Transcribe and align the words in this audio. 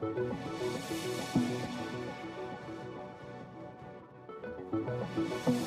Thank 0.00 0.16
you. 5.48 5.59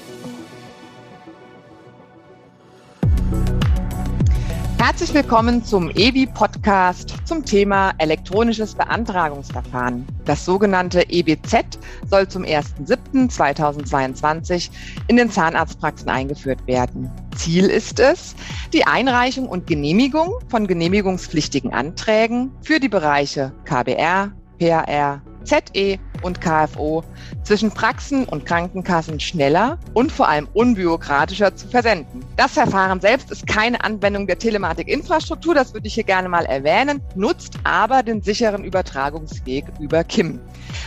Herzlich 4.86 5.14
willkommen 5.14 5.64
zum 5.64 5.92
EBI-Podcast 5.92 7.16
zum 7.24 7.46
Thema 7.46 7.94
elektronisches 8.00 8.76
Beantragungsverfahren. 8.76 10.06
Das 10.26 10.44
sogenannte 10.44 11.10
EBZ 11.10 11.80
soll 12.10 12.28
zum 12.28 12.44
1.7.2022 12.44 14.70
in 15.08 15.16
den 15.16 15.32
Zahnarztpraxen 15.32 16.10
eingeführt 16.10 16.68
werden. 16.68 17.10
Ziel 17.34 17.68
ist 17.68 18.02
es, 18.02 18.36
die 18.74 18.86
Einreichung 18.86 19.48
und 19.48 19.68
Genehmigung 19.68 20.34
von 20.50 20.68
genehmigungspflichtigen 20.68 21.72
Anträgen 21.72 22.52
für 22.62 22.82
die 22.82 22.90
Bereiche 22.90 23.54
KBR, 23.64 24.34
PAR, 24.60 25.22
ZE 25.44 26.00
und 26.22 26.42
KFO 26.42 27.04
zwischen 27.44 27.72
Praxen 27.72 28.26
und 28.26 28.46
Krankenkassen 28.46 29.20
schneller 29.20 29.78
und 29.94 30.12
vor 30.12 30.30
allem 30.30 30.48
unbürokratischer 30.54 31.56
zu 31.56 31.68
versenden. 31.68 32.26
Das 32.38 32.54
Verfahren 32.54 33.02
selbst 33.02 33.32
ist 33.32 33.46
keine 33.48 33.84
Anwendung 33.84 34.28
der 34.28 34.40
Telematikinfrastruktur, 34.40 35.54
das 35.54 35.74
würde 35.74 35.88
ich 35.88 35.94
hier 35.94 36.04
gerne 36.04 36.30
mal 36.30 36.46
erwähnen, 36.46 37.02
nutzt 37.16 37.60
aber 37.64 38.04
den 38.04 38.22
sicheren 38.22 38.64
Übertragungsweg 38.64 39.66
über 39.80 40.04
KIM. 40.04 40.40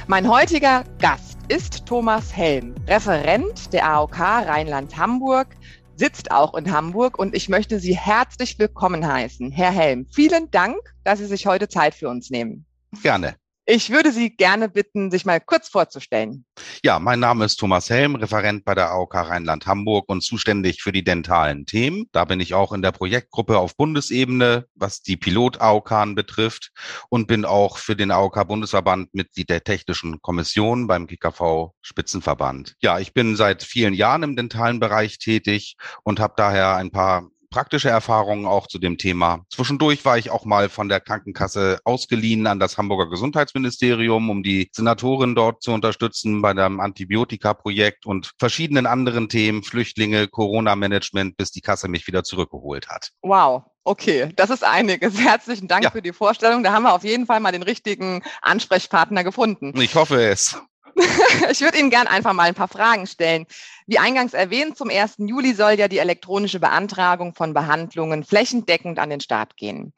Mein 0.07 0.29
heutiger 0.29 0.85
Gast 0.99 1.39
ist 1.49 1.87
Thomas 1.87 2.35
Helm, 2.35 2.75
Referent 2.89 3.73
der 3.73 3.87
AOK 3.87 4.19
Rheinland-Hamburg, 4.19 5.49
sitzt 5.97 6.31
auch 6.31 6.55
in 6.55 6.73
Hamburg 6.73 7.19
und 7.19 7.35
ich 7.35 7.49
möchte 7.49 7.81
Sie 7.81 7.97
herzlich 7.97 8.59
willkommen 8.59 9.07
heißen. 9.07 9.51
Herr 9.51 9.71
Helm, 9.71 10.07
vielen 10.13 10.51
Dank, 10.51 10.77
dass 11.05 11.19
Sie 11.19 11.27
sich 11.27 11.47
heute 11.47 11.69
Zeit 11.69 11.95
für 11.95 12.09
uns 12.09 12.31
nehmen. 12.31 12.67
Gerne. 13.03 13.37
Ich 13.69 13.91
würde 13.91 14.13
Sie 14.13 14.31
gerne 14.31 14.69
bitten, 14.69 15.11
sich 15.11 15.27
mal 15.27 15.41
kurz 15.41 15.69
vorzustellen. 15.69 16.45
Ja, 16.85 17.01
mein 17.01 17.19
Name 17.19 17.45
ist 17.45 17.57
Thomas 17.57 17.91
Helm, 17.91 18.15
Referent 18.15 18.65
bei 18.65 18.77
der 18.77 18.93
AOK 18.93 19.15
Rheinland-Hamburg 19.17 20.09
und 20.09 20.23
zuständig 20.23 20.85
für 20.85 20.93
die 20.93 21.03
dentalen 21.03 21.67
Themen. 21.67 22.07
Da 22.13 22.25
bin 22.25 22.39
ich 22.39 22.55
auch 22.55 22.73
in 22.73 22.81
der 22.81 22.93
Projektgruppe 22.93 23.59
auf 23.59 23.77
Bundesebene, 23.77 24.67
was 24.77 25.03
die 25.03 25.17
Pilot-AOK 25.17 26.15
betrifft 26.15 26.71
und 27.09 27.27
bin 27.27 27.45
auch 27.45 27.79
für 27.79 27.97
den 27.97 28.13
AOK-Bundesverband 28.13 29.13
Mitglied 29.15 29.51
der 29.51 29.65
Technischen 29.65 30.23
Kommission 30.23 30.87
beim 30.87 31.09
GKV 31.09 31.73
Spitzenverband. 31.83 32.77
Ja, 32.81 33.01
ich 33.01 33.15
bin 33.15 33.35
seit 33.35 33.65
vielen 33.65 33.95
Jahren 33.95 34.23
im 34.23 34.37
dentalen 34.37 34.79
Bereich 34.79 35.19
tätig 35.19 35.77
und 36.05 36.21
habe 36.21 36.35
daher 36.37 36.77
ein 36.77 36.93
paar 36.93 37.29
praktische 37.57 37.89
Erfahrungen 37.89 38.45
auch 38.45 38.67
zu 38.67 38.79
dem 38.79 38.99
Thema. 38.99 39.47
Zwischendurch 39.49 40.05
war 40.05 40.19
ich 40.19 40.29
auch 40.29 40.45
mal 40.45 40.69
von 40.69 40.91
der 40.91 41.01
Krankenkasse 41.01 41.79
ausgeliehen 41.85 42.47
an 42.47 42.61
das 42.61 42.77
Hamburger 42.77 43.09
Gesundheitsministerium, 43.09 44.29
um 44.29 44.43
die 44.43 44.69
Senatorin 44.75 45.35
dort 45.35 45.63
zu 45.63 45.73
unterstützen 45.73 46.43
bei 46.43 46.53
dem 46.53 46.81
Antibiotika-Projekt 46.81 48.05
und 48.05 48.33
verschiedenen 48.39 48.85
anderen 48.85 49.31
Themen, 49.31 49.63
Flüchtlinge, 49.63 50.29
Corona-Management, 50.29 51.39
bis 51.39 51.51
die 51.51 51.63
Kasse 51.63 51.89
mich 51.89 52.07
wieder 52.07 52.25
zurückgeholt 52.25 52.91
hat. 52.91 53.13
Wow. 53.23 53.63
Okay, 53.85 54.29
das 54.37 54.51
ist 54.51 54.63
einiges. 54.63 55.19
Herzlichen 55.25 55.67
Dank 55.67 55.85
ja. 55.85 55.91
für 55.91 56.03
die 56.03 56.13
Vorstellung. 56.13 56.63
Da 56.63 56.75
haben 56.75 56.83
wir 56.83 56.93
auf 56.93 57.05
jeden 57.05 57.25
Fall 57.25 57.41
mal 57.41 57.53
den 57.53 57.63
richtigen 57.63 58.23
Ansprechpartner 58.43 59.25
gefunden. 59.25 59.73
Ich 59.81 59.95
hoffe 59.95 60.23
es. 60.23 60.61
ich 61.51 61.61
würde 61.61 61.79
Ihnen 61.79 61.91
gern 61.91 62.07
einfach 62.07 62.33
mal 62.33 62.45
ein 62.45 62.55
paar 62.55 62.69
Fragen 62.69 63.07
stellen. 63.07 63.47
Wie 63.87 63.99
eingangs 63.99 64.33
erwähnt, 64.33 64.79
zum 64.79 64.89
1. 64.89 65.17
Juli 65.19 65.53
soll 65.53 65.73
ja 65.73 65.89
die 65.89 65.99
elektronische 65.99 66.59
Beantragung 66.59 67.35
von 67.35 67.53
Behandlungen 67.53 68.25
flächendeckend 68.25 68.99
an 68.99 69.11
den 69.11 69.21
Start 69.21 69.57
gehen. 69.57 69.93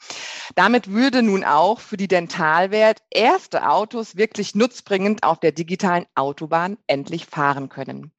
Damit 0.57 0.91
würde 0.91 1.23
nun 1.23 1.45
auch 1.45 1.81
für 1.81 1.97
die 1.97 2.09
Dentalwert 2.09 3.01
erste 3.11 3.69
Autos 3.69 4.17
wirklich 4.17 4.55
nutzbringend 4.55 5.23
auf 5.23 5.39
der 5.39 5.53
digitalen 5.53 6.07
Autobahn 6.17 6.77
endlich 6.87 7.27
fahren 7.27 7.69
können. 7.69 8.13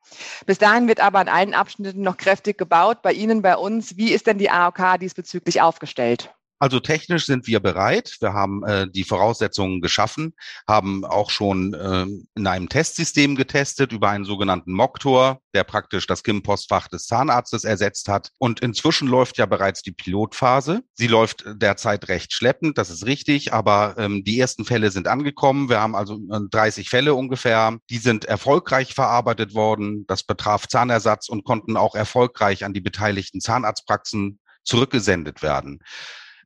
Bis 0.45 0.57
dahin 0.57 0.87
wird 0.87 1.01
aber 1.01 1.19
an 1.19 1.27
allen 1.27 1.53
Abschnitten 1.53 2.01
noch 2.01 2.17
kräftig 2.17 2.57
gebaut. 2.57 3.01
Bei 3.01 3.11
Ihnen, 3.11 3.41
bei 3.41 3.57
uns. 3.57 3.97
Wie 3.97 4.11
ist 4.11 4.25
denn 4.25 4.37
die 4.37 4.49
AOK 4.49 4.99
diesbezüglich 4.99 5.61
aufgestellt? 5.61 6.33
Also 6.59 6.81
technisch 6.81 7.25
sind 7.25 7.47
wir 7.47 7.61
bereit. 7.61 8.17
Wir 8.19 8.33
haben 8.33 8.65
äh, 8.65 8.85
die 8.89 9.05
Voraussetzungen 9.05 9.79
geschaffen, 9.79 10.33
haben 10.67 11.05
auch 11.05 11.29
schon 11.29 11.73
äh, 11.73 12.05
in 12.35 12.47
einem 12.47 12.67
Testsystem 12.67 13.37
getestet 13.37 13.93
über 13.93 14.09
einen 14.09 14.25
sogenannten 14.25 14.73
Moktor, 14.73 15.39
der 15.53 15.63
praktisch 15.63 16.05
das 16.05 16.21
KIM-Postfach 16.21 16.89
des 16.89 17.07
Zahnarztes 17.07 17.63
ersetzt 17.63 18.09
hat. 18.09 18.31
Und 18.39 18.59
inzwischen 18.59 19.07
läuft 19.07 19.37
ja 19.37 19.45
bereits 19.45 19.83
die 19.83 19.93
Pilotphase. 19.93 20.81
Sie 20.95 21.07
läuft 21.07 21.45
derzeit 21.47 22.09
recht 22.09 22.33
schleppend, 22.33 22.77
das 22.77 22.89
ist 22.89 23.05
richtig, 23.05 23.53
aber 23.53 23.95
ähm, 23.97 24.25
die 24.25 24.37
ersten 24.37 24.65
Fälle 24.65 24.91
sind 24.91 25.07
angekommen. 25.07 25.69
Wir 25.69 25.79
haben 25.79 25.95
also 25.95 26.19
30 26.29 26.85
äh, 26.85 26.89
Fälle 26.89 27.15
ungefähr. 27.15 27.77
Die 27.89 27.99
sind 27.99 28.25
erfolgreich 28.25 28.93
verarbeitet 28.93 29.53
worden. 29.53 30.05
Das 30.07 30.23
betraf 30.23 30.67
Zahnersatz 30.67 31.29
und 31.29 31.45
konnten 31.45 31.77
auch 31.77 31.95
erfolgreich 31.95 32.65
an 32.65 32.73
die 32.73 32.81
beteiligten 32.81 33.39
Zahnarztpraxen 33.39 34.39
zurückgesendet 34.65 35.41
werden 35.41 35.79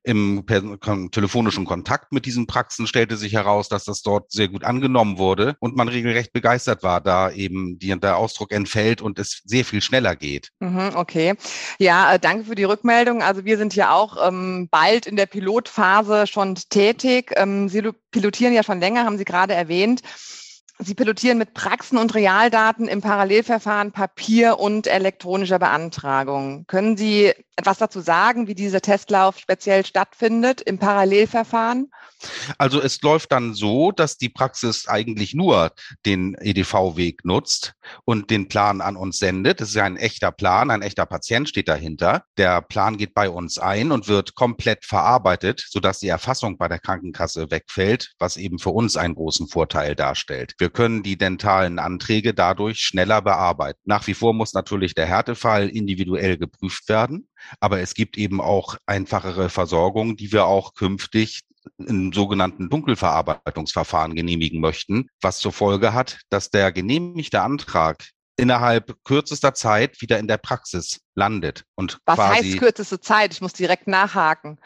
im 0.03 0.45
telefonischen 1.11 1.65
Kontakt 1.65 2.11
mit 2.11 2.25
diesen 2.25 2.45
Praxen 2.45 2.87
stellte 2.87 3.15
sich 3.15 3.33
heraus, 3.33 3.69
dass 3.69 3.85
das 3.85 4.01
dort 4.01 4.31
sehr 4.31 4.49
gut 4.49 4.63
angenommen 4.63 5.17
wurde 5.17 5.55
und 5.59 5.75
man 5.75 5.87
regelrecht 5.87 6.33
begeistert 6.33 6.83
war, 6.83 7.01
da 7.01 7.31
eben 7.31 7.79
der 7.79 8.17
Ausdruck 8.17 8.51
entfällt 8.51 9.01
und 9.01 9.17
es 9.17 9.41
sehr 9.45 9.63
viel 9.63 9.81
schneller 9.81 10.15
geht. 10.15 10.49
Mhm, 10.59 10.91
okay. 10.95 11.35
Ja, 11.79 12.13
äh, 12.13 12.19
danke 12.19 12.45
für 12.45 12.55
die 12.55 12.65
Rückmeldung. 12.65 13.23
Also 13.23 13.45
wir 13.45 13.57
sind 13.57 13.75
ja 13.75 13.93
auch 13.93 14.27
ähm, 14.27 14.67
bald 14.69 15.05
in 15.05 15.15
der 15.15 15.25
Pilotphase 15.25 16.27
schon 16.27 16.55
tätig. 16.55 17.31
Ähm, 17.35 17.69
Sie 17.69 17.81
pilotieren 18.11 18.53
ja 18.53 18.63
schon 18.63 18.79
länger, 18.79 19.05
haben 19.05 19.17
Sie 19.17 19.25
gerade 19.25 19.53
erwähnt. 19.53 20.01
Sie 20.79 20.95
pilotieren 20.95 21.37
mit 21.37 21.53
Praxen 21.53 21.97
und 21.97 22.15
Realdaten 22.15 22.87
im 22.87 23.01
Parallelverfahren 23.01 23.91
Papier 23.91 24.59
und 24.59 24.87
elektronischer 24.87 25.59
Beantragung. 25.59 26.65
Können 26.67 26.97
Sie 26.97 27.31
etwas 27.55 27.77
dazu 27.77 28.01
sagen, 28.01 28.47
wie 28.47 28.55
dieser 28.55 28.81
Testlauf 28.81 29.37
speziell 29.37 29.85
stattfindet 29.85 30.61
im 30.61 30.79
Parallelverfahren? 30.79 31.91
Also 32.57 32.81
es 32.81 33.01
läuft 33.01 33.31
dann 33.31 33.53
so, 33.53 33.91
dass 33.91 34.17
die 34.17 34.29
Praxis 34.29 34.87
eigentlich 34.87 35.33
nur 35.33 35.71
den 36.05 36.35
EDV-Weg 36.39 37.25
nutzt 37.25 37.73
und 38.05 38.29
den 38.29 38.47
Plan 38.47 38.81
an 38.81 38.95
uns 38.95 39.19
sendet. 39.19 39.61
Das 39.61 39.69
ist 39.69 39.75
ja 39.75 39.83
ein 39.83 39.97
echter 39.97 40.31
Plan, 40.31 40.71
ein 40.71 40.81
echter 40.81 41.05
Patient 41.05 41.49
steht 41.49 41.67
dahinter. 41.67 42.23
Der 42.37 42.61
Plan 42.61 42.97
geht 42.97 43.13
bei 43.13 43.29
uns 43.29 43.57
ein 43.57 43.91
und 43.91 44.07
wird 44.07 44.35
komplett 44.35 44.85
verarbeitet, 44.85 45.65
sodass 45.69 45.99
die 45.99 46.07
Erfassung 46.07 46.57
bei 46.57 46.67
der 46.67 46.79
Krankenkasse 46.79 47.51
wegfällt, 47.51 48.13
was 48.19 48.37
eben 48.37 48.57
für 48.57 48.71
uns 48.71 48.97
einen 48.97 49.15
großen 49.15 49.47
Vorteil 49.47 49.95
darstellt. 49.95 50.53
Wir 50.57 50.69
können 50.69 51.03
die 51.03 51.17
dentalen 51.17 51.77
Anträge 51.77 52.33
dadurch 52.33 52.79
schneller 52.79 53.21
bearbeiten. 53.21 53.79
Nach 53.85 54.07
wie 54.07 54.13
vor 54.13 54.33
muss 54.33 54.53
natürlich 54.53 54.95
der 54.95 55.05
Härtefall 55.05 55.69
individuell 55.69 56.37
geprüft 56.37 56.89
werden. 56.89 57.27
Aber 57.59 57.79
es 57.79 57.93
gibt 57.93 58.17
eben 58.17 58.41
auch 58.41 58.77
einfachere 58.85 59.49
Versorgung, 59.49 60.15
die 60.15 60.31
wir 60.31 60.45
auch 60.45 60.73
künftig 60.73 61.41
in 61.77 62.11
sogenannten 62.11 62.69
Dunkelverarbeitungsverfahren 62.69 64.15
genehmigen 64.15 64.59
möchten, 64.59 65.07
was 65.21 65.39
zur 65.39 65.53
Folge 65.53 65.93
hat, 65.93 66.19
dass 66.29 66.49
der 66.49 66.71
genehmigte 66.71 67.41
Antrag 67.41 68.03
innerhalb 68.35 68.95
kürzester 69.03 69.53
Zeit 69.53 70.01
wieder 70.01 70.17
in 70.17 70.27
der 70.27 70.37
Praxis 70.37 71.01
landet 71.15 71.65
und 71.75 71.99
was 72.05 72.17
heißt 72.17 72.57
kürzeste 72.57 72.99
Zeit? 72.99 73.33
Ich 73.33 73.41
muss 73.41 73.53
direkt 73.53 73.87
nachhaken. 73.87 74.59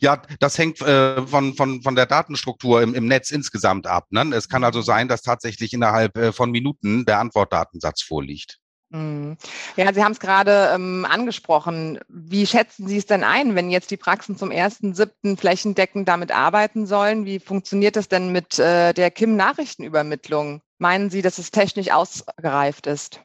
Ja, 0.00 0.22
das 0.40 0.56
hängt 0.56 0.80
äh, 0.80 1.26
von, 1.26 1.54
von, 1.54 1.82
von 1.82 1.94
der 1.94 2.06
Datenstruktur 2.06 2.80
im, 2.82 2.94
im 2.94 3.06
Netz 3.06 3.30
insgesamt 3.30 3.86
ab. 3.86 4.06
Ne? 4.10 4.34
Es 4.34 4.48
kann 4.48 4.64
also 4.64 4.78
mhm. 4.78 4.84
sein, 4.84 5.08
dass 5.08 5.20
tatsächlich 5.20 5.74
innerhalb 5.74 6.16
äh, 6.16 6.32
von 6.32 6.50
Minuten 6.50 7.04
der 7.04 7.18
Antwortdatensatz 7.18 8.02
vorliegt. 8.02 8.58
Mhm. 8.94 9.36
Ja, 9.76 9.92
Sie 9.92 10.04
haben 10.04 10.12
es 10.12 10.20
gerade 10.20 10.70
ähm, 10.72 11.04
angesprochen. 11.08 11.98
Wie 12.08 12.46
schätzen 12.46 12.86
Sie 12.86 12.96
es 12.96 13.06
denn 13.06 13.24
ein, 13.24 13.56
wenn 13.56 13.68
jetzt 13.68 13.90
die 13.90 13.96
Praxen 13.96 14.36
zum 14.36 14.50
1.7. 14.50 15.36
flächendeckend 15.36 16.08
damit 16.08 16.30
arbeiten 16.30 16.86
sollen? 16.86 17.24
Wie 17.24 17.40
funktioniert 17.40 17.96
das 17.96 18.08
denn 18.08 18.30
mit 18.30 18.58
äh, 18.60 18.92
der 18.92 19.10
KIM-Nachrichtenübermittlung? 19.10 20.62
Meinen 20.78 21.08
Sie, 21.08 21.22
dass 21.22 21.38
es 21.38 21.52
technisch 21.52 21.90
ausgereift 21.90 22.86
ist? 22.86 23.20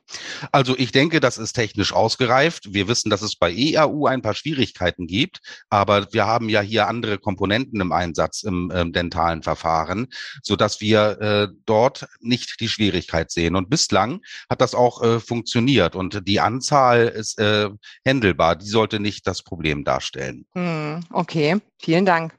Also 0.51 0.77
ich 0.77 0.91
denke, 0.91 1.19
das 1.19 1.39
ist 1.39 1.53
technisch 1.53 1.93
ausgereift. 1.93 2.73
Wir 2.73 2.87
wissen, 2.87 3.09
dass 3.09 3.23
es 3.23 3.35
bei 3.35 3.51
EAU 3.51 4.05
ein 4.05 4.21
paar 4.21 4.35
Schwierigkeiten 4.35 5.07
gibt, 5.07 5.41
aber 5.69 6.13
wir 6.13 6.27
haben 6.27 6.47
ja 6.47 6.61
hier 6.61 6.87
andere 6.87 7.17
Komponenten 7.17 7.81
im 7.81 7.91
Einsatz 7.91 8.43
im 8.43 8.69
äh, 8.69 8.89
dentalen 8.91 9.41
Verfahren, 9.41 10.07
so 10.43 10.55
dass 10.55 10.79
wir 10.79 11.21
äh, 11.21 11.47
dort 11.65 12.07
nicht 12.19 12.59
die 12.59 12.69
Schwierigkeit 12.69 13.31
sehen. 13.31 13.55
Und 13.55 13.69
bislang 13.69 14.21
hat 14.49 14.61
das 14.61 14.75
auch 14.75 15.01
äh, 15.01 15.19
funktioniert 15.19 15.95
und 15.95 16.27
die 16.27 16.39
Anzahl 16.39 17.07
ist 17.07 17.39
äh, 17.39 17.69
händelbar. 18.05 18.57
Die 18.57 18.67
sollte 18.67 18.99
nicht 18.99 19.25
das 19.25 19.41
Problem 19.41 19.83
darstellen. 19.83 20.45
Hm, 20.53 21.03
okay, 21.11 21.57
vielen 21.79 22.05
Dank. 22.05 22.35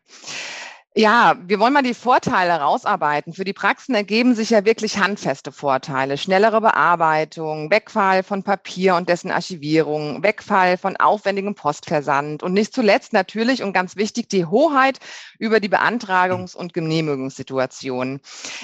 Ja, 0.96 1.36
wir 1.46 1.60
wollen 1.60 1.72
mal 1.72 1.84
die 1.84 1.94
Vorteile 1.94 2.54
rausarbeiten. 2.54 3.32
Für 3.32 3.44
die 3.44 3.52
Praxen 3.52 3.94
ergeben 3.94 4.34
sich 4.34 4.50
ja 4.50 4.64
wirklich 4.64 4.98
handfeste 4.98 5.52
Vorteile. 5.52 6.18
Schnellere 6.18 6.60
Bearbeitung, 6.60 7.70
Wegfall 7.70 8.24
von 8.24 8.42
Papier 8.42 8.96
und 8.96 9.08
dessen 9.08 9.30
Archivierung, 9.30 10.24
Wegfall 10.24 10.76
von 10.78 10.96
aufwendigem 10.96 11.54
Postversand 11.54 12.42
und 12.42 12.54
nicht 12.54 12.74
zuletzt 12.74 13.12
natürlich 13.12 13.62
und 13.62 13.72
ganz 13.72 13.94
wichtig 13.94 14.28
die 14.30 14.46
Hoheit 14.46 14.98
über 15.38 15.60
die 15.60 15.68
Beantragungs- 15.68 16.56
und 16.56 16.74
Genehmigungssituation. 16.74 18.18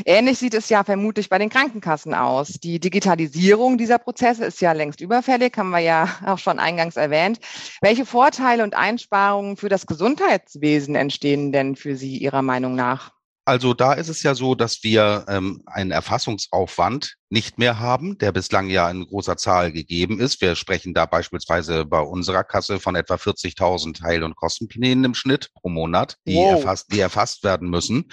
Ähnlich 0.05 0.38
sieht 0.38 0.55
es 0.55 0.69
ja 0.69 0.82
vermutlich 0.82 1.28
bei 1.28 1.38
den 1.38 1.49
Krankenkassen 1.49 2.12
aus. 2.12 2.55
Die 2.55 2.81
Digitalisierung 2.81 3.78
dieser 3.78 3.99
Prozesse 3.99 4.46
ist 4.46 4.61
ja 4.61 4.73
längst 4.73 5.00
überfällig, 5.00 5.56
haben 5.56 5.70
wir 5.70 5.78
ja 5.78 6.08
auch 6.26 6.38
schon 6.38 6.58
eingangs 6.58 6.96
erwähnt. 6.96 7.38
Welche 7.82 8.05
Vorteile 8.05 8.64
und 8.64 8.75
Einsparungen 8.75 9.56
für 9.56 9.69
das 9.69 9.87
Gesundheitswesen 9.87 10.96
entstehen 10.96 11.52
denn 11.52 11.76
für 11.76 11.94
Sie? 11.94 12.16
Ihrer 12.17 12.43
Meinung 12.43 12.75
nach? 12.75 13.13
Also 13.45 13.75
da 13.75 13.93
ist 13.93 14.09
es 14.09 14.23
ja 14.25 14.35
so, 14.35 14.55
dass 14.57 14.83
wir 14.83 15.25
ähm, 15.29 15.63
einen 15.67 15.93
Erfassungsaufwand 15.93 17.15
nicht 17.28 17.58
mehr 17.58 17.81
haben, 17.81 18.19
der 18.19 18.31
bislang 18.31 18.69
ja 18.69 18.88
in 18.88 19.06
großer 19.06 19.37
Zahl 19.37 19.73
gegeben 19.73 20.20
ist. 20.20 20.40
Wir 20.40 20.55
sprechen 20.55 20.94
da 20.94 21.06
beispielsweise 21.06 21.84
bei 21.84 21.99
unserer 21.99 22.44
Kasse 22.44 22.78
von 22.78 22.94
etwa 22.94 23.14
40.000 23.14 24.02
Heil- 24.02 24.23
und 24.23 24.37
Kostenplänen 24.37 25.05
im 25.05 25.14
Schnitt 25.14 25.50
pro 25.55 25.69
Monat, 25.69 26.19
die, 26.26 26.37
wow. 26.37 26.58
erfasst, 26.58 26.93
die 26.93 27.00
erfasst 27.00 27.43
werden 27.43 27.69
müssen. 27.69 28.11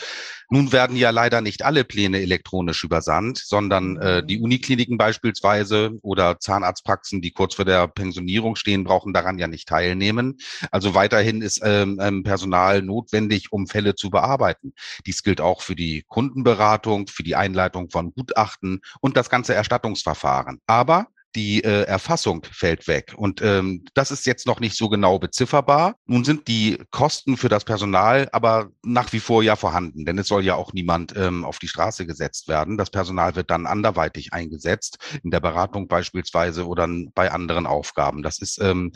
Nun 0.50 0.72
werden 0.72 0.98
ja 0.98 1.12
leider 1.12 1.42
nicht 1.42 1.64
alle 1.64 1.84
Pläne 1.84 2.22
elektronisch 2.22 2.84
übersandt, 2.84 3.38
sondern 3.38 3.98
äh, 3.98 4.22
mhm. 4.22 4.28
die 4.28 4.40
Unikliniken 4.40 4.98
beispielsweise 4.98 5.92
oder 6.02 6.40
Zahnarztpraxen, 6.40 7.22
die 7.22 7.32
kurz 7.32 7.56
vor 7.56 7.66
der 7.66 7.88
Pensionierung 7.88 8.56
stehen, 8.56 8.84
brauchen 8.84 9.14
daran 9.14 9.38
ja 9.38 9.48
nicht 9.48 9.68
teilnehmen. 9.68 10.38
Also 10.72 10.96
weiterhin 10.96 11.42
ist 11.42 11.62
ähm, 11.64 12.00
ähm, 12.02 12.24
Personal 12.24 12.82
notwendig, 12.82 13.52
um 13.52 13.68
Fälle 13.68 13.94
zu 13.96 14.10
bearbeiten. 14.10 14.74
Dies 15.06 15.22
gilt 15.22 15.40
auch 15.40 15.62
für 15.62 15.76
die 15.76 16.04
Kundenberatung, 16.08 17.08
für 17.08 17.24
die 17.24 17.36
Einleitung 17.36 17.90
von 17.90 18.12
Gutachten 18.14 18.82
und 19.04 19.18
das 19.18 19.30
ganze 19.30 19.54
Erstattungsverfahren. 19.54 20.62
Aber 20.66 21.08
die 21.36 21.64
äh, 21.64 21.84
Erfassung 21.84 22.46
fällt 22.50 22.88
weg. 22.88 23.14
Und 23.18 23.42
ähm, 23.42 23.84
das 23.96 24.12
ist 24.12 24.26
jetzt 24.26 24.46
noch 24.46 24.60
nicht 24.60 24.78
so 24.78 24.88
genau 24.88 25.20
bezifferbar. 25.20 25.96
Nun 26.06 26.24
sind 26.24 26.48
die 26.48 26.78
Kosten 26.92 27.38
für 27.38 27.50
das 27.50 27.66
Personal 27.66 28.30
aber 28.32 28.70
nach 28.84 29.12
wie 29.14 29.20
vor 29.20 29.44
ja 29.44 29.56
vorhanden, 29.56 30.06
denn 30.06 30.18
es 30.18 30.28
soll 30.28 30.44
ja 30.46 30.56
auch 30.56 30.74
niemand 30.74 31.16
ähm, 31.18 31.44
auf 31.44 31.60
die 31.60 31.68
Straße 31.68 32.06
gesetzt 32.06 32.48
werden. 32.48 32.78
Das 32.78 32.92
Personal 32.92 33.36
wird 33.36 33.50
dann 33.50 33.66
anderweitig 33.66 34.32
eingesetzt, 34.32 34.98
in 35.24 35.32
der 35.32 35.40
Beratung 35.40 35.88
beispielsweise 35.88 36.68
oder 36.68 36.88
bei 37.14 37.32
anderen 37.32 37.66
Aufgaben. 37.66 38.24
Das 38.24 38.40
ist 38.40 38.60
ähm, 38.62 38.94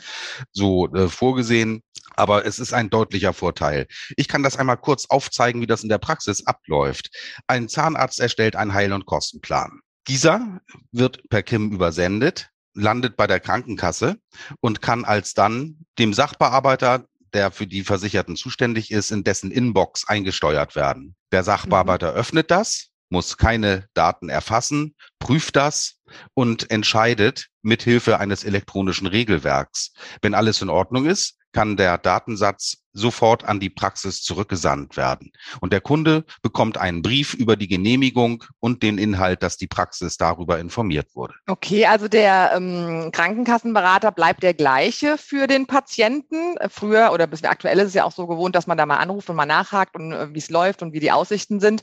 so 0.52 0.88
äh, 0.94 1.10
vorgesehen. 1.10 1.82
Aber 2.16 2.46
es 2.46 2.58
ist 2.60 2.74
ein 2.74 2.90
deutlicher 2.90 3.34
Vorteil. 3.34 3.88
Ich 4.16 4.28
kann 4.28 4.42
das 4.42 4.58
einmal 4.58 4.78
kurz 4.78 5.06
aufzeigen, 5.08 5.62
wie 5.62 5.68
das 5.68 5.84
in 5.84 5.90
der 5.90 5.98
Praxis 5.98 6.46
abläuft. 6.46 7.10
Ein 7.48 7.68
Zahnarzt 7.68 8.20
erstellt 8.20 8.56
einen 8.56 8.74
Heil- 8.74 8.94
und 8.94 9.06
Kostenplan. 9.06 9.82
Dieser 10.08 10.62
wird 10.92 11.28
per 11.30 11.44
KIM 11.44 11.72
übersendet, 11.72 12.50
landet 12.74 13.18
bei 13.18 13.28
der 13.28 13.40
Krankenkasse 13.40 14.18
und 14.62 14.82
kann 14.82 15.04
als 15.04 15.34
dann 15.34 15.86
dem 16.00 16.14
Sachbearbeiter, 16.14 17.06
der 17.34 17.52
für 17.52 17.68
die 17.68 17.84
Versicherten 17.84 18.36
zuständig 18.36 18.92
ist, 18.92 19.12
in 19.12 19.24
dessen 19.24 19.52
Inbox 19.52 20.08
eingesteuert 20.08 20.76
werden. 20.76 21.16
Der 21.32 21.44
Sachbearbeiter 21.44 22.12
mhm. 22.12 22.18
öffnet 22.18 22.52
das, 22.52 22.88
muss 23.10 23.38
keine 23.38 23.88
Daten 23.94 24.30
erfassen, 24.30 24.96
prüft 25.20 25.56
das 25.56 26.00
und 26.34 26.72
entscheidet 26.72 27.48
mit 27.62 27.84
Hilfe 27.84 28.20
eines 28.20 28.44
elektronischen 28.44 29.08
Regelwerks. 29.08 29.92
Wenn 30.22 30.34
alles 30.34 30.62
in 30.62 30.70
Ordnung 30.70 31.06
ist, 31.06 31.38
kann 31.58 31.76
der 31.76 31.98
Datensatz 31.98 32.84
sofort 32.94 33.44
an 33.44 33.60
die 33.60 33.72
Praxis 33.72 34.22
zurückgesandt 34.22 34.96
werden. 34.96 35.32
Und 35.60 35.74
der 35.74 35.82
Kunde 35.82 36.24
bekommt 36.44 36.78
einen 36.78 37.02
Brief 37.02 37.34
über 37.34 37.56
die 37.56 37.68
Genehmigung 37.68 38.44
und 38.60 38.84
den 38.84 39.00
Inhalt, 39.00 39.42
dass 39.42 39.58
die 39.58 39.66
Praxis 39.66 40.18
darüber 40.18 40.60
informiert 40.60 41.16
wurde. 41.16 41.34
Okay, 41.48 41.88
also 41.88 42.08
der 42.08 42.52
ähm, 42.56 43.10
Krankenkassenberater 43.12 44.12
bleibt 44.12 44.44
der 44.44 44.54
gleiche 44.54 45.18
für 45.18 45.48
den 45.48 45.66
Patienten. 45.66 46.58
Früher 46.70 47.10
oder 47.12 47.26
bis 47.26 47.44
aktuell 47.44 47.80
ist 47.80 47.88
es 47.88 47.94
ja 47.96 48.04
auch 48.04 48.12
so 48.12 48.28
gewohnt, 48.28 48.56
dass 48.56 48.68
man 48.68 48.78
da 48.78 48.86
mal 48.86 48.98
anruft 48.98 49.28
und 49.32 49.36
mal 49.36 49.48
nachhakt 49.48 49.96
und 49.96 50.12
äh, 50.12 50.32
wie 50.36 50.40
es 50.40 50.52
läuft 50.52 50.84
und 50.84 50.94
wie 50.94 51.00
die 51.00 51.12
Aussichten 51.12 51.60
sind. 51.60 51.82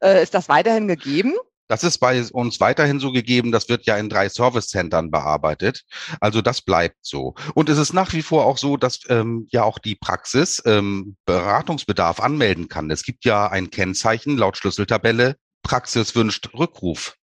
Äh, 0.00 0.22
ist 0.22 0.34
das 0.34 0.48
weiterhin 0.48 0.86
gegeben? 0.86 1.34
Das 1.68 1.84
ist 1.84 1.98
bei 1.98 2.22
uns 2.32 2.60
weiterhin 2.60 3.00
so 3.00 3.12
gegeben. 3.12 3.52
Das 3.52 3.68
wird 3.68 3.86
ja 3.86 3.96
in 3.96 4.08
drei 4.08 4.28
Service-Centern 4.28 5.10
bearbeitet. 5.10 5.82
Also 6.20 6.42
das 6.42 6.62
bleibt 6.62 6.98
so. 7.02 7.34
Und 7.54 7.68
es 7.68 7.78
ist 7.78 7.92
nach 7.92 8.12
wie 8.12 8.22
vor 8.22 8.46
auch 8.46 8.58
so, 8.58 8.76
dass 8.76 9.00
ähm, 9.08 9.46
ja 9.50 9.64
auch 9.64 9.78
die 9.78 9.96
Praxis 9.96 10.62
ähm, 10.64 11.16
Beratungsbedarf 11.26 12.20
anmelden 12.20 12.68
kann. 12.68 12.90
Es 12.90 13.02
gibt 13.02 13.24
ja 13.24 13.48
ein 13.48 13.70
Kennzeichen 13.70 14.36
laut 14.36 14.56
Schlüsseltabelle. 14.56 15.36
Praxis 15.62 16.14
wünscht 16.14 16.54
Rückruf? 16.54 17.16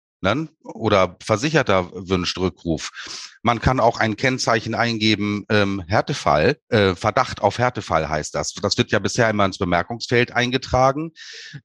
Oder 0.63 1.17
Versicherter 1.23 1.89
wünscht 1.93 2.37
Rückruf. 2.37 2.91
Man 3.43 3.59
kann 3.59 3.79
auch 3.79 3.99
ein 3.99 4.17
Kennzeichen 4.17 4.75
eingeben, 4.75 5.45
ähm, 5.49 5.83
Härtefall, 5.87 6.57
äh, 6.69 6.93
Verdacht 6.93 7.41
auf 7.41 7.57
Härtefall 7.57 8.07
heißt 8.07 8.35
das. 8.35 8.53
Das 8.53 8.77
wird 8.77 8.91
ja 8.91 8.99
bisher 8.99 9.29
immer 9.29 9.45
ins 9.45 9.57
Bemerkungsfeld 9.57 10.31
eingetragen. 10.31 11.11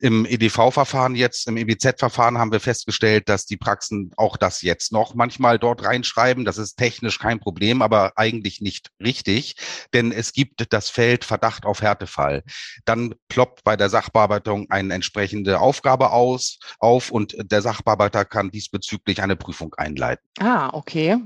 Im 0.01 0.25
EDV-Verfahren 0.25 1.15
jetzt, 1.15 1.47
im 1.49 1.59
EBZ-Verfahren 1.59 2.39
haben 2.39 2.53
wir 2.53 2.61
festgestellt, 2.61 3.29
dass 3.29 3.45
die 3.45 3.59
Praxen 3.59 4.11
auch 4.17 4.39
das 4.39 4.63
jetzt 4.63 4.91
noch 4.91 5.15
manchmal 5.15 5.59
dort 5.59 5.85
reinschreiben. 5.85 6.47
Das 6.47 6.57
ist 6.57 6.77
technisch 6.77 7.19
kein 7.19 7.41
Problem, 7.41 7.83
aber 7.83 8.13
eigentlich 8.17 8.63
nicht 8.63 8.91
richtig, 9.03 9.57
denn 9.93 10.13
es 10.13 10.33
gibt 10.33 10.73
das 10.73 10.89
Feld 10.89 11.27
Verdacht 11.27 11.67
auf 11.67 11.83
Härtefall. 11.83 12.43
Dann 12.87 13.15
ploppt 13.29 13.65
bei 13.65 13.77
der 13.77 13.91
Sachbearbeitung 13.91 14.71
eine 14.71 14.95
entsprechende 14.95 15.61
Aufgabe 15.61 16.11
aus, 16.11 16.59
auf 16.79 17.11
und 17.11 17.37
der 17.39 17.61
Sachbearbeiter 17.61 18.25
kann 18.25 18.46
diesbezüglich 18.51 19.23
eine 19.23 19.37
Prüfung 19.37 19.75
einleiten. 19.75 20.27
Ah, 20.39 20.71
okay. 20.73 21.19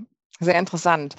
Sehr 0.43 0.59
interessant. 0.59 1.17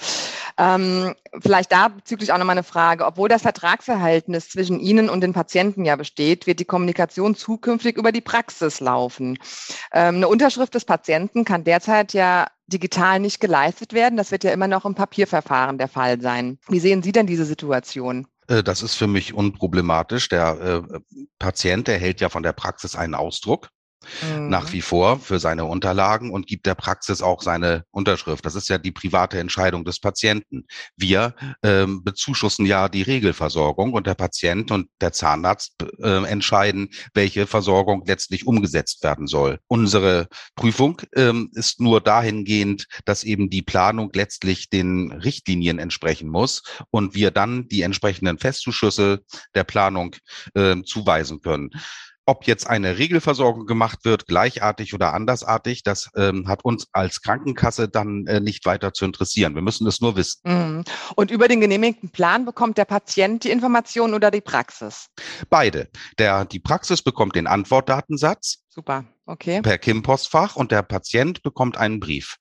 Ähm, 0.58 1.14
vielleicht 1.40 1.72
da 1.72 1.90
bezüglich 1.90 2.34
auch 2.34 2.40
noch 2.40 2.46
mal 2.46 2.54
eine 2.54 2.64
Frage. 2.64 3.06
Obwohl 3.06 3.30
das 3.30 3.44
Vertragsverhältnis 3.44 4.50
zwischen 4.50 4.80
Ihnen 4.80 5.10
und 5.10 5.22
den 5.22 5.34
Patienten 5.34 5.86
ja 5.86 5.96
besteht, 5.96 6.48
wird 6.48 6.60
die 6.60 6.66
Kommunikation 6.66 7.36
zukünftig 7.36 7.98
über 7.98 8.12
die 8.12 8.22
Praxis 8.22 8.80
laufen. 8.80 9.38
Ähm, 9.94 10.16
eine 10.16 10.28
Unterschrift 10.28 10.74
des 10.74 10.86
Patienten 10.86 11.46
kann 11.46 11.64
derzeit 11.64 12.14
ja 12.14 12.48
digital 12.66 13.20
nicht 13.20 13.40
geleistet 13.40 13.94
werden. 13.94 14.18
Das 14.18 14.32
wird 14.32 14.44
ja 14.44 14.52
immer 14.52 14.68
noch 14.68 14.86
im 14.86 14.96
Papierverfahren 14.96 15.78
der 15.78 15.88
Fall 15.88 16.20
sein. 16.20 16.58
Wie 16.68 16.80
sehen 16.80 17.04
Sie 17.04 17.12
denn 17.12 17.28
diese 17.28 17.46
Situation? 17.46 18.28
Äh, 18.48 18.64
das 18.64 18.82
ist 18.82 18.96
für 18.96 19.08
mich 19.08 19.36
unproblematisch. 19.36 20.30
Der 20.30 20.84
äh, 20.92 21.00
Patient 21.38 21.88
erhält 21.90 22.22
ja 22.22 22.30
von 22.30 22.42
der 22.42 22.54
Praxis 22.54 22.96
einen 22.96 23.14
Ausdruck 23.14 23.70
mhm. 24.24 24.50
nach 24.50 24.72
wie 24.72 24.82
vor 24.82 25.20
für 25.20 25.40
seine 25.40 25.66
Unterlagen 25.66 26.32
und 26.32 26.48
gibt 26.48 26.66
der 26.66 26.76
Praxis 26.76 27.22
auch 27.22 27.42
seine 27.42 27.86
Unterschrift. 27.92 28.46
Das 28.46 28.56
ist 28.56 28.70
ja 28.70 28.78
die 28.78 28.92
private 28.92 29.40
Entscheidung 29.40 29.86
des 29.86 30.00
Patienten. 30.00 30.66
Wir 30.96 31.36
ähm, 31.64 32.04
bezuschussen 32.04 32.66
ja 32.66 32.90
die 32.90 33.02
Regelversorgung 33.02 33.94
und 33.94 34.08
der 34.08 34.16
Patient 34.16 34.72
und 34.72 34.90
der 35.00 35.12
Zahnarzt 35.12 35.76
äh, 36.00 36.26
entscheiden, 36.26 36.90
welche 37.14 37.48
Versorgung 37.48 38.04
letztlich 38.06 38.48
umgesetzt 38.48 39.04
werden 39.04 39.28
soll. 39.28 39.60
Unsere 39.68 40.28
Prüfung 40.56 41.02
ähm, 41.16 41.50
ist 41.54 41.80
nur 41.80 42.02
dahingehend, 42.02 42.88
dass 43.06 43.24
eben 43.24 43.50
die 43.50 43.62
Planung 43.62 44.12
letztlich 44.14 44.70
den 44.70 45.12
Richtlinien 45.12 45.80
entsprechen 45.80 46.30
muss 46.30 46.64
und 46.90 47.16
wir 47.16 47.32
dann 47.32 47.68
die 47.68 47.82
entsprechenden 47.82 48.38
Festzuschüsse 48.38 49.22
der 49.56 49.64
Planung 49.64 50.16
äh, 50.54 50.82
zuweisen 50.84 51.42
können. 51.42 51.72
Ob 52.26 52.46
jetzt 52.46 52.68
eine 52.68 52.98
Regelversorgung 52.98 53.66
gemacht 53.66 54.00
wird, 54.04 54.28
gleichartig 54.28 54.94
oder 54.94 55.14
andersartig, 55.14 55.84
das 55.84 56.10
ähm, 56.16 56.48
hat 56.48 56.64
uns 56.64 56.88
als 56.92 57.22
Krankenkasse 57.22 57.90
dann 57.90 58.28
äh, 58.28 58.40
nicht 58.40 58.66
weiter 58.66 58.94
zu 58.94 59.06
interessieren. 59.06 59.56
Wir 59.56 59.62
müssen 59.62 59.88
es 59.88 60.02
nur 60.02 60.16
wissen. 60.16 60.42
Mhm. 60.44 60.84
Und 61.16 61.32
über 61.32 61.48
den 61.48 61.62
genehmigten 61.62 62.10
Plan 62.10 62.46
bekommt 62.46 62.78
der 62.78 62.86
Patient 62.86 63.44
die 63.44 63.50
Information 63.50 64.14
oder 64.14 64.32
die 64.32 64.42
Praxis? 64.42 65.08
Beide. 65.50 65.90
Der, 66.20 66.46
die 66.46 66.60
Praxis 66.60 67.02
bekommt 67.02 67.36
den 67.36 67.48
Antwortdatensatz. 67.48 68.64
Super, 68.70 69.06
okay. 69.26 69.62
Per 69.62 69.78
KIM-Postfach 69.78 70.56
und 70.56 70.72
der 70.72 70.84
Patient 70.84 71.42
bekommt 71.44 71.78
einen 71.78 72.00
Brief. 72.00 72.38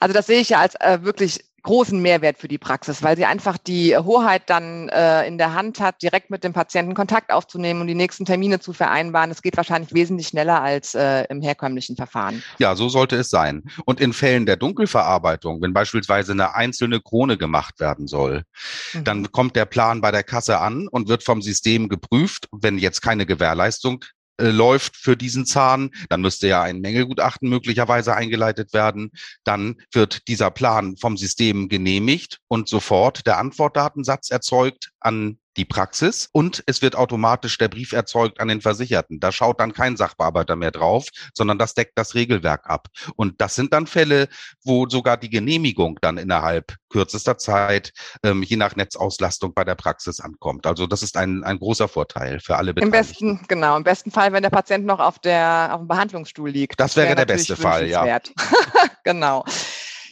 Also 0.00 0.12
das 0.12 0.26
sehe 0.26 0.40
ich 0.40 0.50
ja 0.50 0.60
als 0.60 0.74
äh, 0.76 1.02
wirklich 1.02 1.44
großen 1.62 2.00
Mehrwert 2.00 2.38
für 2.38 2.48
die 2.48 2.58
Praxis, 2.58 3.02
weil 3.02 3.16
sie 3.16 3.24
einfach 3.24 3.58
die 3.58 3.96
Hoheit 3.96 4.42
dann 4.46 4.88
äh, 4.88 5.26
in 5.26 5.38
der 5.38 5.54
Hand 5.54 5.80
hat, 5.80 6.02
direkt 6.02 6.30
mit 6.30 6.44
dem 6.44 6.52
Patienten 6.52 6.94
Kontakt 6.94 7.32
aufzunehmen 7.32 7.80
und 7.80 7.86
die 7.86 7.94
nächsten 7.94 8.24
Termine 8.24 8.60
zu 8.60 8.72
vereinbaren. 8.72 9.30
Es 9.30 9.42
geht 9.42 9.56
wahrscheinlich 9.56 9.92
wesentlich 9.92 10.28
schneller 10.28 10.62
als 10.62 10.94
äh, 10.94 11.24
im 11.28 11.42
herkömmlichen 11.42 11.96
Verfahren. 11.96 12.42
Ja, 12.58 12.76
so 12.76 12.88
sollte 12.88 13.16
es 13.16 13.30
sein. 13.30 13.64
Und 13.84 14.00
in 14.00 14.12
Fällen 14.12 14.46
der 14.46 14.56
Dunkelverarbeitung, 14.56 15.60
wenn 15.62 15.72
beispielsweise 15.72 16.32
eine 16.32 16.54
einzelne 16.54 17.00
Krone 17.00 17.36
gemacht 17.36 17.80
werden 17.80 18.06
soll, 18.06 18.44
mhm. 18.92 19.04
dann 19.04 19.32
kommt 19.32 19.56
der 19.56 19.66
Plan 19.66 20.00
bei 20.00 20.10
der 20.10 20.22
Kasse 20.22 20.58
an 20.58 20.88
und 20.88 21.08
wird 21.08 21.22
vom 21.22 21.42
System 21.42 21.88
geprüft. 21.88 22.48
Wenn 22.52 22.78
jetzt 22.78 23.02
keine 23.02 23.26
Gewährleistung 23.26 24.04
äh, 24.38 24.50
läuft 24.50 24.96
für 24.96 25.16
diesen 25.16 25.46
Zahn, 25.46 25.90
dann 26.08 26.20
müsste 26.20 26.48
ja 26.48 26.62
ein 26.62 26.80
Mängelgutachten 26.80 27.48
möglicherweise 27.48 28.14
eingeleitet 28.14 28.72
werden. 28.72 29.10
Dann 29.44 29.76
wird 29.92 30.28
dieser 30.28 30.50
Plan 30.50 30.96
vom 30.96 31.16
System 31.16 31.68
genehmigt 31.68 32.38
und 32.48 32.68
sofort 32.68 33.26
der 33.26 33.38
Antwortdatensatz 33.38 34.30
erzeugt 34.30 34.90
an 35.00 35.38
die 35.58 35.64
Praxis 35.64 36.28
und 36.32 36.62
es 36.66 36.80
wird 36.80 36.96
automatisch 36.96 37.58
der 37.58 37.68
Brief 37.68 37.92
erzeugt 37.92 38.40
an 38.40 38.48
den 38.48 38.60
Versicherten. 38.60 39.20
Da 39.20 39.32
schaut 39.32 39.60
dann 39.60 39.72
kein 39.72 39.96
Sachbearbeiter 39.96 40.56
mehr 40.56 40.70
drauf, 40.70 41.06
sondern 41.34 41.58
das 41.58 41.74
deckt 41.74 41.98
das 41.98 42.14
Regelwerk 42.14 42.70
ab. 42.70 42.88
Und 43.16 43.40
das 43.40 43.56
sind 43.56 43.72
dann 43.72 43.86
Fälle, 43.86 44.28
wo 44.62 44.88
sogar 44.88 45.16
die 45.16 45.28
Genehmigung 45.28 45.98
dann 46.00 46.16
innerhalb 46.16 46.76
kürzester 46.88 47.36
Zeit, 47.36 47.92
ähm, 48.22 48.42
je 48.42 48.56
nach 48.56 48.76
Netzauslastung 48.76 49.52
bei 49.52 49.64
der 49.64 49.74
Praxis 49.74 50.20
ankommt. 50.20 50.66
Also 50.66 50.86
das 50.86 51.02
ist 51.02 51.16
ein, 51.16 51.44
ein 51.44 51.58
großer 51.58 51.88
Vorteil 51.88 52.40
für 52.40 52.56
alle 52.56 52.72
Beteiligten. 52.72 52.96
Im 52.96 53.36
besten, 53.38 53.44
genau, 53.48 53.76
im 53.76 53.84
besten 53.84 54.10
Fall, 54.10 54.32
wenn 54.32 54.42
der 54.42 54.50
Patient 54.50 54.86
noch 54.86 55.00
auf 55.00 55.18
der 55.18 55.70
auf 55.72 55.80
dem 55.80 55.88
Behandlungsstuhl 55.88 56.50
liegt. 56.50 56.80
Das, 56.80 56.94
das 56.94 57.04
wäre 57.04 57.16
der 57.16 57.26
beste 57.26 57.56
Fall, 57.56 57.88
ja. 57.88 58.20
genau. 59.04 59.44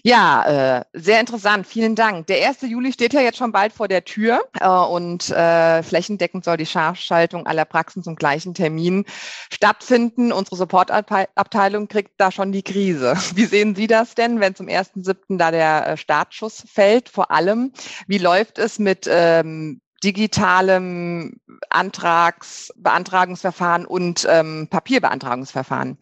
Ja, 0.07 0.79
äh, 0.79 0.85
sehr 0.93 1.19
interessant. 1.19 1.67
Vielen 1.67 1.97
Dank. 1.97 2.29
Der 2.29 2.47
1. 2.47 2.63
Juli 2.63 2.93
steht 2.93 3.13
ja 3.13 3.21
jetzt 3.23 3.39
schon 3.39 3.51
bald 3.51 3.73
vor 3.73 3.89
der 3.89 4.05
Tür 4.05 4.41
äh, 4.61 4.69
und 4.69 5.31
äh, 5.31 5.83
flächendeckend 5.83 6.45
soll 6.45 6.57
die 6.57 6.65
Scharfschaltung 6.65 7.49
aller 7.49 7.65
Praxen 7.65 8.05
zum 8.05 8.15
gleichen 8.15 8.55
Termin 8.55 9.05
stattfinden. 9.51 10.31
Unsere 10.31 10.55
Supportabteilung 10.55 11.89
kriegt 11.89 12.13
da 12.19 12.31
schon 12.31 12.53
die 12.53 12.63
Krise. 12.63 13.15
Wie 13.35 13.47
sehen 13.47 13.75
Sie 13.75 13.89
das 13.89 14.15
denn, 14.15 14.39
wenn 14.39 14.55
zum 14.55 14.69
1.7. 14.69 15.39
da 15.39 15.51
der 15.51 15.89
äh, 15.89 15.97
Startschuss 15.97 16.63
fällt? 16.73 17.09
Vor 17.09 17.33
allem, 17.33 17.73
wie 18.07 18.19
läuft 18.19 18.61
es 18.61 18.79
mit 18.79 19.09
ähm, 19.11 19.81
digitalem 20.05 21.41
Antrags, 21.69 22.73
Beantragungsverfahren 22.77 23.85
und 23.85 24.25
ähm, 24.31 24.69
Papierbeantragungsverfahren? 24.71 25.99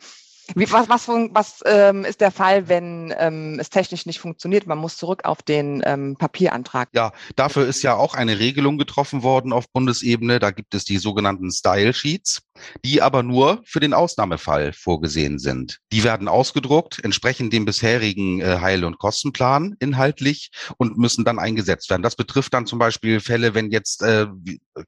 Wie, 0.54 0.70
was 0.70 0.88
was, 0.88 1.08
was 1.08 1.60
ähm, 1.64 2.04
ist 2.04 2.20
der 2.20 2.30
Fall, 2.30 2.68
wenn 2.68 3.14
ähm, 3.18 3.58
es 3.58 3.70
technisch 3.70 4.06
nicht 4.06 4.20
funktioniert? 4.20 4.66
Man 4.66 4.78
muss 4.78 4.96
zurück 4.96 5.24
auf 5.24 5.42
den 5.42 5.82
ähm, 5.84 6.16
Papierantrag. 6.16 6.88
Ja, 6.92 7.12
dafür 7.36 7.66
ist 7.66 7.82
ja 7.82 7.96
auch 7.96 8.14
eine 8.14 8.38
Regelung 8.38 8.76
getroffen 8.76 9.22
worden 9.22 9.52
auf 9.52 9.70
Bundesebene. 9.70 10.38
Da 10.38 10.50
gibt 10.50 10.74
es 10.74 10.84
die 10.84 10.98
sogenannten 10.98 11.50
Style 11.50 11.94
Sheets, 11.94 12.42
die 12.84 13.02
aber 13.02 13.22
nur 13.22 13.62
für 13.64 13.80
den 13.80 13.94
Ausnahmefall 13.94 14.72
vorgesehen 14.72 15.38
sind. 15.38 15.80
Die 15.92 16.04
werden 16.04 16.28
ausgedruckt, 16.28 17.02
entsprechend 17.02 17.52
dem 17.52 17.64
bisherigen 17.64 18.40
äh, 18.40 18.58
Heil- 18.60 18.84
und 18.84 18.98
Kostenplan 18.98 19.76
inhaltlich 19.80 20.50
und 20.76 20.98
müssen 20.98 21.24
dann 21.24 21.38
eingesetzt 21.38 21.90
werden. 21.90 22.02
Das 22.02 22.16
betrifft 22.16 22.54
dann 22.54 22.66
zum 22.66 22.78
Beispiel 22.78 23.20
Fälle, 23.20 23.54
wenn 23.54 23.70
jetzt 23.70 24.02
äh, 24.02 24.26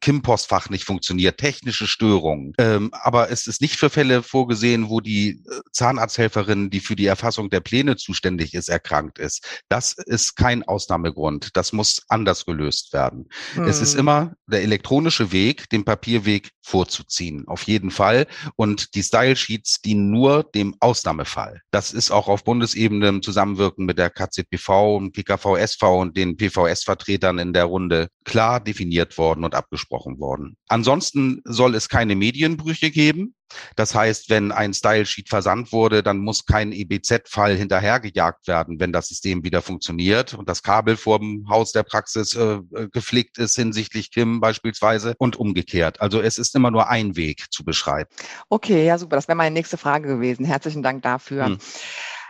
KIM-Postfach 0.01 0.71
nicht 0.71 0.85
funktioniert, 0.85 1.39
technische 1.39 1.87
Störungen. 1.87 2.53
Ähm, 2.59 2.91
aber 2.93 3.31
es 3.31 3.47
ist 3.47 3.61
nicht 3.61 3.77
für 3.77 3.91
Fälle 3.91 4.23
vorgesehen, 4.23 4.89
wo 4.89 5.01
die 5.01 5.43
Zahnarzthelferin, 5.73 6.71
die 6.71 6.81
für 6.81 6.97
die 6.97 7.07
Erfassung 7.07 7.51
der 7.51 7.61
Pläne 7.61 7.97
zuständig 7.97 8.55
ist, 8.55 8.69
erkrankt 8.69 9.19
ist. 9.19 9.63
Das 9.69 9.93
ist 9.93 10.37
kein 10.37 10.63
Ausnahmegrund. 10.63 11.51
Das 11.55 11.73
muss 11.73 12.03
anders 12.09 12.45
gelöst 12.45 12.93
werden. 12.93 13.29
Hm. 13.55 13.65
Es 13.65 13.81
ist 13.81 13.95
hm. 13.95 14.01
immer 14.01 14.35
der 14.47 14.63
elektronische 14.63 15.33
Weg, 15.33 15.69
den 15.71 15.85
Papierweg 15.85 16.51
vorzuziehen. 16.67 17.47
Auf 17.47 17.63
jeden 17.63 17.93
Fall. 17.93 18.27
Und 18.57 18.97
die 18.97 19.03
Style 19.05 19.37
Sheets 19.37 19.81
dienen 19.83 20.11
nur 20.11 20.43
dem 20.43 20.75
Ausnahmefall. 20.81 21.63
Das 21.71 21.93
ist 21.93 22.11
auch 22.11 22.27
auf 22.27 22.43
Bundesebene 22.43 23.07
im 23.07 23.23
Zusammenwirken 23.23 23.87
mit 23.87 23.99
der 23.99 24.11
KZBV 24.11 24.97
und 24.97 25.13
PKVSV 25.13 25.83
und 25.83 26.17
den 26.17 26.37
PVS-Vertretern 26.37 27.39
in 27.39 27.53
der 27.53 27.67
Runde 27.67 28.09
klar 28.25 28.59
definiert 28.59 29.17
worden 29.17 29.45
und 29.45 29.55
abgesprochen 29.55 30.19
worden. 30.19 30.57
Ansonsten 30.67 31.41
soll 31.45 31.77
es 31.77 31.89
keine 31.89 32.17
Medienbrüche 32.17 32.91
geben. 32.91 33.37
Das 33.77 33.95
heißt, 33.95 34.31
wenn 34.31 34.53
ein 34.53 34.75
Style 34.75 35.07
Sheet 35.07 35.29
versandt 35.29 35.73
wurde, 35.73 36.03
dann 36.03 36.19
muss 36.19 36.45
kein 36.45 36.73
EBZ-Fall 36.73 37.57
hinterhergejagt 37.57 38.49
werden, 38.49 38.81
wenn 38.81 38.93
das 38.93 39.09
System 39.09 39.45
wieder 39.45 39.63
funktioniert 39.63 40.35
und 40.35 40.49
das 40.49 40.63
Kabel 40.63 40.97
vor 40.97 41.19
dem 41.19 41.49
Haus 41.49 41.73
der 41.73 41.83
Praxis 41.83 42.35
äh, 42.35 42.61
äh 42.75 42.89
gepflegt 42.93 43.39
ist 43.39 43.57
hinsichtlich 43.57 44.11
Kim 44.11 44.41
beispielsweise 44.41 45.15
und 45.19 45.37
umgekehrt. 45.37 46.01
Also 46.01 46.21
es 46.21 46.39
ist 46.39 46.55
immer 46.55 46.71
nur 46.71 46.89
ein 46.89 47.17
Weg 47.17 47.47
zu 47.51 47.65
beschreiben. 47.65 48.11
Okay, 48.49 48.87
ja 48.87 48.99
super. 48.99 49.17
Das 49.17 49.29
wäre 49.29 49.37
meine 49.37 49.55
nächste 49.55 49.77
Frage 49.77 50.09
gewesen. 50.09 50.45
Herzlichen 50.45 50.83
Dank 50.83 51.03
dafür. 51.03 51.47
Hm. 51.47 51.59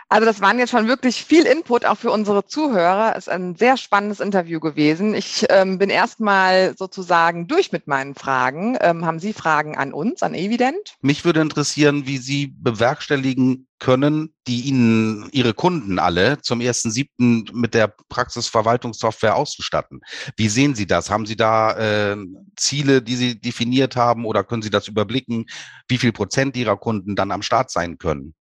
Also 0.09 0.25
das 0.25 0.39
waren 0.39 0.57
jetzt 0.57 0.69
schon 0.69 0.87
wirklich 0.87 1.25
viel 1.25 1.45
Input 1.45 1.83
auch 1.85 1.97
für 1.97 2.11
unsere 2.11 2.45
Zuhörer. 2.45 3.13
Es 3.17 3.27
ist 3.27 3.33
ein 3.33 3.55
sehr 3.55 3.75
spannendes 3.75 4.21
Interview 4.21 4.61
gewesen. 4.61 5.13
Ich 5.13 5.45
ähm, 5.49 5.77
bin 5.77 5.89
erstmal 5.89 6.77
sozusagen 6.77 7.47
durch 7.47 7.73
mit 7.73 7.87
meinen 7.87 8.15
Fragen. 8.15 8.77
Ähm, 8.79 9.05
haben 9.05 9.19
Sie 9.19 9.33
Fragen 9.33 9.75
an 9.75 9.91
uns, 9.91 10.23
an 10.23 10.33
Evident? 10.33 10.95
Mich 11.01 11.25
würde 11.25 11.41
interessieren, 11.41 12.07
wie 12.07 12.19
Sie 12.19 12.47
bewerkstelligen 12.47 13.67
können, 13.79 14.33
die 14.47 14.61
Ihnen 14.61 15.27
Ihre 15.33 15.53
Kunden 15.53 15.99
alle 15.99 16.41
zum 16.41 16.61
ersten 16.61 16.89
siebten 16.89 17.43
mit 17.51 17.73
der 17.73 17.93
Praxisverwaltungssoftware 18.07 19.35
auszustatten. 19.35 19.99
Wie 20.37 20.47
sehen 20.47 20.73
Sie 20.73 20.87
das? 20.87 21.09
Haben 21.09 21.25
Sie 21.25 21.35
da 21.35 22.13
äh, 22.13 22.17
Ziele, 22.55 23.01
die 23.01 23.17
Sie 23.17 23.41
definiert 23.41 23.97
haben 23.97 24.25
oder 24.25 24.45
können 24.45 24.61
Sie 24.61 24.69
das 24.69 24.87
überblicken, 24.87 25.47
wie 25.89 25.97
viel 25.97 26.13
Prozent 26.13 26.55
Ihrer 26.55 26.77
Kunden 26.77 27.17
dann 27.17 27.31
am 27.31 27.41
Start 27.41 27.71
sein 27.71 27.97
können? 27.97 28.33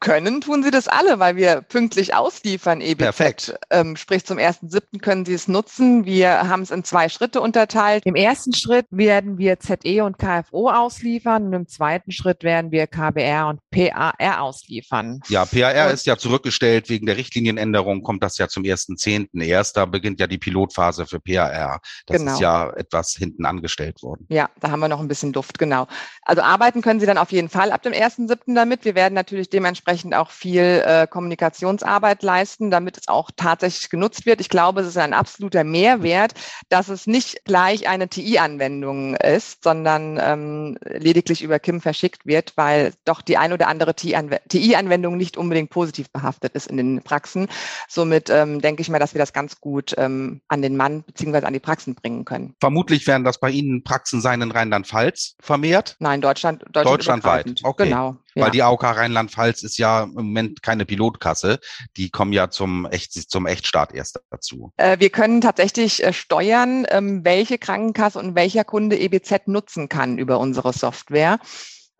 Können 0.00 0.40
tun 0.40 0.62
sie 0.62 0.70
das 0.70 0.88
alle, 0.88 1.18
weil 1.18 1.36
wir 1.36 1.62
pünktlich 1.62 2.14
ausliefern, 2.14 2.80
EBZ. 2.80 2.98
Perfekt. 2.98 3.54
Ähm, 3.70 3.96
sprich, 3.96 4.24
zum 4.24 4.38
1.7. 4.38 5.00
können 5.00 5.24
sie 5.24 5.34
es 5.34 5.48
nutzen. 5.48 6.04
Wir 6.04 6.48
haben 6.48 6.62
es 6.62 6.70
in 6.70 6.84
zwei 6.84 7.08
Schritte 7.08 7.40
unterteilt. 7.40 8.04
Im 8.04 8.14
ersten 8.14 8.52
Schritt 8.52 8.86
werden 8.90 9.38
wir 9.38 9.58
ZE 9.60 10.02
und 10.04 10.18
KFO 10.18 10.70
ausliefern 10.70 11.46
und 11.46 11.52
im 11.52 11.68
zweiten 11.68 12.12
Schritt 12.12 12.42
werden 12.42 12.70
wir 12.70 12.86
KBR 12.86 13.48
und 13.48 13.60
PAR 13.70 14.40
ausliefern. 14.40 15.20
Ja, 15.28 15.44
PAR 15.44 15.86
und 15.86 15.94
ist 15.94 16.06
ja 16.06 16.16
zurückgestellt 16.16 16.88
wegen 16.88 17.06
der 17.06 17.16
Richtlinienänderung, 17.16 18.02
kommt 18.02 18.22
das 18.22 18.38
ja 18.38 18.48
zum 18.48 18.64
1.10. 18.64 19.42
erst. 19.42 19.76
Da 19.76 19.84
beginnt 19.86 20.20
ja 20.20 20.26
die 20.26 20.38
Pilotphase 20.38 21.06
für 21.06 21.20
PAR. 21.20 21.80
Das 22.06 22.18
genau. 22.18 22.32
ist 22.34 22.40
ja 22.40 22.70
etwas 22.70 23.12
hinten 23.12 23.46
angestellt 23.46 24.02
worden. 24.02 24.26
Ja, 24.28 24.50
da 24.60 24.70
haben 24.70 24.80
wir 24.80 24.88
noch 24.88 25.00
ein 25.00 25.08
bisschen 25.08 25.32
Luft, 25.32 25.58
genau. 25.58 25.86
Also 26.22 26.42
arbeiten 26.42 26.82
können 26.82 27.00
Sie 27.00 27.06
dann 27.06 27.18
auf 27.18 27.32
jeden 27.32 27.48
Fall 27.48 27.72
ab 27.72 27.82
dem 27.82 27.92
1.7. 27.92 28.54
damit. 28.54 28.84
Wir 28.84 28.94
werden 28.94 29.14
natürlich 29.14 29.50
dementsprechend 29.56 30.14
auch 30.14 30.30
viel 30.30 30.82
äh, 30.84 31.06
Kommunikationsarbeit 31.08 32.22
leisten, 32.22 32.70
damit 32.70 32.98
es 32.98 33.08
auch 33.08 33.30
tatsächlich 33.34 33.88
genutzt 33.88 34.26
wird. 34.26 34.40
Ich 34.42 34.50
glaube, 34.50 34.82
es 34.82 34.86
ist 34.86 34.98
ein 34.98 35.14
absoluter 35.14 35.64
Mehrwert, 35.64 36.34
dass 36.68 36.88
es 36.88 37.06
nicht 37.06 37.44
gleich 37.44 37.88
eine 37.88 38.08
TI-Anwendung 38.08 39.16
ist, 39.16 39.64
sondern 39.64 40.20
ähm, 40.22 40.78
lediglich 40.84 41.42
über 41.42 41.58
KIM 41.58 41.80
verschickt 41.80 42.26
wird, 42.26 42.52
weil 42.56 42.92
doch 43.06 43.22
die 43.22 43.38
ein 43.38 43.52
oder 43.52 43.68
andere 43.68 43.94
TI-Anwendung 43.94 45.16
nicht 45.16 45.38
unbedingt 45.38 45.70
positiv 45.70 46.10
behaftet 46.10 46.54
ist 46.54 46.66
in 46.66 46.76
den 46.76 47.02
Praxen. 47.02 47.48
Somit 47.88 48.28
ähm, 48.28 48.60
denke 48.60 48.82
ich 48.82 48.90
mal, 48.90 48.98
dass 48.98 49.14
wir 49.14 49.18
das 49.18 49.32
ganz 49.32 49.58
gut 49.60 49.94
ähm, 49.96 50.42
an 50.48 50.60
den 50.60 50.76
Mann 50.76 51.02
beziehungsweise 51.04 51.46
an 51.46 51.54
die 51.54 51.60
Praxen 51.60 51.94
bringen 51.94 52.26
können. 52.26 52.54
Vermutlich 52.60 53.06
werden 53.06 53.24
das 53.24 53.40
bei 53.40 53.50
Ihnen 53.50 53.82
Praxen 53.84 54.20
sein 54.20 54.42
in 54.42 54.50
Rheinland-Pfalz 54.50 55.36
vermehrt? 55.40 55.96
Nein, 55.98 56.20
Deutschland, 56.20 56.62
Deutschland 56.72 56.86
deutschlandweit. 56.98 57.60
Okay. 57.62 57.84
Genau. 57.84 58.18
Ja. 58.36 58.44
Weil 58.44 58.50
die 58.50 58.62
AOK 58.62 58.84
Rheinland-Pfalz 58.84 59.62
ist 59.62 59.78
ja 59.78 60.02
im 60.02 60.12
Moment 60.12 60.62
keine 60.62 60.84
Pilotkasse. 60.84 61.58
Die 61.96 62.10
kommen 62.10 62.34
ja 62.34 62.50
zum, 62.50 62.84
Echt, 62.84 63.14
zum 63.30 63.46
Echtstart 63.46 63.94
erst 63.94 64.20
dazu. 64.30 64.72
Äh, 64.76 64.98
wir 65.00 65.08
können 65.08 65.40
tatsächlich 65.40 66.04
äh, 66.04 66.12
steuern, 66.12 66.86
ähm, 66.90 67.24
welche 67.24 67.56
Krankenkasse 67.56 68.18
und 68.18 68.34
welcher 68.34 68.64
Kunde 68.64 68.98
EBZ 68.98 69.46
nutzen 69.48 69.88
kann 69.88 70.18
über 70.18 70.38
unsere 70.38 70.74
Software. 70.74 71.38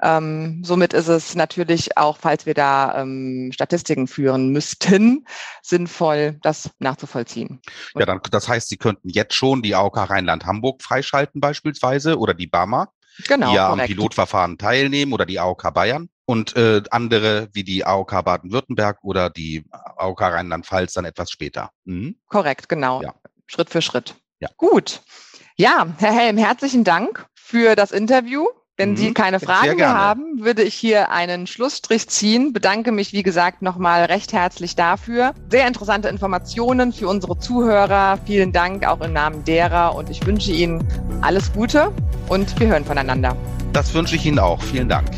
Ähm, 0.03 0.63
somit 0.63 0.93
ist 0.93 1.09
es 1.09 1.35
natürlich 1.35 1.97
auch, 1.97 2.19
falls 2.19 2.45
wir 2.45 2.53
da 2.53 3.01
ähm, 3.01 3.51
Statistiken 3.55 4.07
führen 4.07 4.51
müssten, 4.51 5.25
sinnvoll, 5.63 6.39
das 6.43 6.71
nachzuvollziehen. 6.79 7.63
Ja, 7.95 8.05
dann, 8.05 8.21
das 8.31 8.47
heißt, 8.47 8.69
Sie 8.69 8.77
könnten 8.77 9.09
jetzt 9.09 9.35
schon 9.35 9.63
die 9.63 9.75
AOK 9.75 9.97
Rheinland-Hamburg 9.97 10.83
freischalten 10.83 11.41
beispielsweise 11.41 12.19
oder 12.19 12.35
die 12.35 12.47
BAMA, 12.47 12.93
genau, 13.27 13.49
die 13.49 13.57
ja 13.57 13.69
korrekt. 13.69 13.83
am 13.83 13.87
Pilotverfahren 13.87 14.59
teilnehmen 14.59 15.15
oder 15.15 15.25
die 15.25 15.41
AOK 15.41 15.73
Bayern 15.73 16.11
und 16.27 16.57
äh, 16.57 16.83
andere 16.91 17.49
wie 17.53 17.65
die 17.65 17.87
AOK 17.87 18.25
Baden-Württemberg 18.25 18.99
oder 19.03 19.31
die 19.31 19.65
AOK 19.71 20.21
Rheinland-Pfalz 20.21 20.93
dann 20.93 21.05
etwas 21.05 21.31
später. 21.31 21.71
Mhm. 21.85 22.17
Korrekt, 22.29 22.69
genau. 22.69 23.01
Ja. 23.03 23.15
Schritt 23.47 23.71
für 23.71 23.81
Schritt. 23.81 24.17
Ja. 24.41 24.49
Gut. 24.57 25.01
Ja, 25.57 25.87
Herr 25.99 26.13
Helm, 26.13 26.37
herzlichen 26.37 26.85
Dank 26.85 27.27
für 27.35 27.77
das 27.77 27.93
Interview. 27.93 28.47
Wenn 28.77 28.91
mhm. 28.91 28.97
Sie 28.97 29.15
keine 29.15 29.41
Fragen 29.41 29.77
mehr 29.77 29.95
haben, 29.95 30.45
würde 30.45 30.63
ich 30.63 30.75
hier 30.75 31.11
einen 31.11 31.47
Schlussstrich 31.47 32.09
ziehen. 32.09 32.53
Bedanke 32.53 32.93
mich, 32.93 33.15
wie 33.15 33.23
gesagt, 33.23 33.63
nochmal 33.63 34.05
recht 34.05 34.35
herzlich 34.35 34.77
dafür. 34.77 35.33
Sehr 35.51 35.67
interessante 35.67 36.09
Informationen 36.09 36.93
für 36.93 37.09
unsere 37.09 37.39
Zuhörer. 37.39 38.19
Vielen 38.27 38.53
Dank 38.53 38.87
auch 38.87 39.01
im 39.01 39.15
Namen 39.15 39.45
derer 39.45 39.95
und 39.95 40.11
ich 40.11 40.27
wünsche 40.27 40.53
Ihnen 40.53 40.87
alles 41.23 41.53
Gute 41.55 41.91
und 42.29 42.59
wir 42.61 42.67
hören 42.67 42.85
voneinander. 42.85 43.35
Das 43.73 43.95
wünsche 43.95 44.17
ich 44.17 44.27
Ihnen 44.27 44.39
auch. 44.39 44.63
Vielen 44.63 44.91
Dank. 44.91 45.09